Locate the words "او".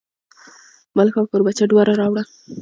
1.19-1.29